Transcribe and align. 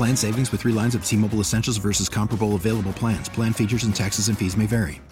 Plan 0.00 0.16
savings 0.16 0.50
with 0.50 0.62
three 0.62 0.72
lines 0.72 0.94
of 0.94 1.04
T 1.04 1.14
Mobile 1.14 1.40
Essentials 1.40 1.76
versus 1.76 2.08
comparable 2.08 2.54
available 2.54 2.94
plans. 2.94 3.28
Plan 3.28 3.52
features 3.52 3.84
and 3.84 3.94
taxes 3.94 4.28
and 4.28 4.38
fees 4.38 4.56
may 4.56 4.64
vary. 4.64 5.02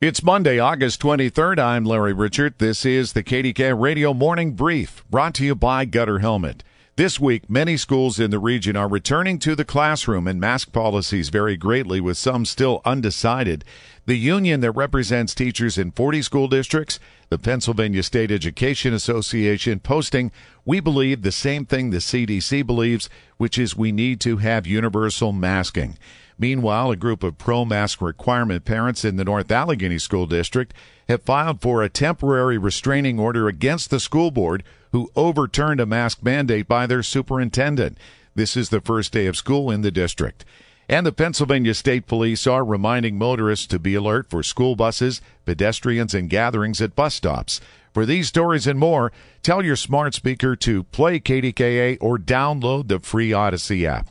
It's 0.00 0.22
Monday, 0.22 0.60
August 0.60 1.02
23rd. 1.02 1.58
I'm 1.58 1.84
Larry 1.84 2.14
Richert. 2.14 2.58
This 2.58 2.86
is 2.86 3.14
the 3.14 3.24
KDKA 3.24 3.76
Radio 3.76 4.14
Morning 4.14 4.52
Brief, 4.52 5.02
brought 5.10 5.34
to 5.34 5.44
you 5.44 5.56
by 5.56 5.86
Gutter 5.86 6.20
Helmet. 6.20 6.62
This 6.96 7.18
week, 7.18 7.50
many 7.50 7.76
schools 7.76 8.20
in 8.20 8.30
the 8.30 8.38
region 8.38 8.76
are 8.76 8.86
returning 8.86 9.40
to 9.40 9.56
the 9.56 9.64
classroom, 9.64 10.28
and 10.28 10.40
mask 10.40 10.70
policies 10.70 11.28
vary 11.28 11.56
greatly, 11.56 12.00
with 12.00 12.16
some 12.16 12.44
still 12.44 12.80
undecided. 12.84 13.64
The 14.06 14.16
union 14.16 14.60
that 14.60 14.70
represents 14.70 15.34
teachers 15.34 15.76
in 15.76 15.90
40 15.90 16.22
school 16.22 16.46
districts, 16.46 17.00
the 17.30 17.38
Pennsylvania 17.38 18.04
State 18.04 18.30
Education 18.30 18.94
Association, 18.94 19.80
posting, 19.80 20.30
We 20.64 20.78
believe 20.78 21.22
the 21.22 21.32
same 21.32 21.66
thing 21.66 21.90
the 21.90 21.96
CDC 21.96 22.64
believes, 22.64 23.10
which 23.38 23.58
is 23.58 23.74
we 23.74 23.90
need 23.90 24.20
to 24.20 24.36
have 24.36 24.64
universal 24.64 25.32
masking. 25.32 25.98
Meanwhile, 26.38 26.90
a 26.90 26.96
group 26.96 27.22
of 27.22 27.38
pro 27.38 27.64
mask 27.64 28.00
requirement 28.00 28.64
parents 28.64 29.04
in 29.04 29.16
the 29.16 29.24
North 29.24 29.50
Allegheny 29.50 29.98
School 29.98 30.26
District 30.26 30.74
have 31.08 31.22
filed 31.22 31.60
for 31.60 31.82
a 31.82 31.88
temporary 31.88 32.58
restraining 32.58 33.18
order 33.18 33.46
against 33.46 33.90
the 33.90 34.00
school 34.00 34.30
board 34.30 34.64
who 34.92 35.10
overturned 35.14 35.80
a 35.80 35.86
mask 35.86 36.22
mandate 36.22 36.66
by 36.66 36.86
their 36.86 37.02
superintendent. 37.02 37.98
This 38.34 38.56
is 38.56 38.70
the 38.70 38.80
first 38.80 39.12
day 39.12 39.26
of 39.26 39.36
school 39.36 39.70
in 39.70 39.82
the 39.82 39.90
district. 39.90 40.44
And 40.88 41.06
the 41.06 41.12
Pennsylvania 41.12 41.72
State 41.72 42.06
Police 42.06 42.46
are 42.46 42.64
reminding 42.64 43.16
motorists 43.16 43.66
to 43.68 43.78
be 43.78 43.94
alert 43.94 44.28
for 44.28 44.42
school 44.42 44.76
buses, 44.76 45.22
pedestrians, 45.46 46.14
and 46.14 46.28
gatherings 46.28 46.82
at 46.82 46.94
bus 46.94 47.14
stops. 47.14 47.60
For 47.94 48.04
these 48.04 48.28
stories 48.28 48.66
and 48.66 48.78
more, 48.78 49.12
tell 49.42 49.64
your 49.64 49.76
smart 49.76 50.14
speaker 50.14 50.56
to 50.56 50.82
play 50.84 51.20
KDKA 51.20 51.96
or 52.00 52.18
download 52.18 52.88
the 52.88 52.98
free 52.98 53.30
Audacy 53.30 53.84
app. 53.84 54.10